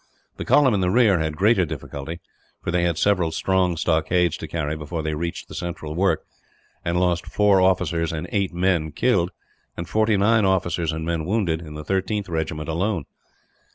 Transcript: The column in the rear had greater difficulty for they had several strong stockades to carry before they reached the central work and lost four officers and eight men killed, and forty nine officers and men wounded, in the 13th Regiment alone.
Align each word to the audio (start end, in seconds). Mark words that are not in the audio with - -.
The 0.37 0.45
column 0.45 0.73
in 0.73 0.81
the 0.81 0.89
rear 0.89 1.19
had 1.19 1.37
greater 1.37 1.63
difficulty 1.63 2.21
for 2.63 2.71
they 2.71 2.85
had 2.85 2.97
several 2.97 3.31
strong 3.31 3.77
stockades 3.77 4.35
to 4.37 4.47
carry 4.47 4.75
before 4.75 5.03
they 5.03 5.13
reached 5.13 5.47
the 5.47 5.53
central 5.53 5.93
work 5.93 6.25
and 6.83 6.99
lost 6.99 7.27
four 7.27 7.61
officers 7.61 8.11
and 8.11 8.27
eight 8.31 8.51
men 8.51 8.93
killed, 8.93 9.29
and 9.77 9.87
forty 9.87 10.17
nine 10.17 10.43
officers 10.43 10.91
and 10.91 11.05
men 11.05 11.23
wounded, 11.25 11.61
in 11.61 11.75
the 11.75 11.85
13th 11.85 12.29
Regiment 12.29 12.67
alone. 12.67 13.03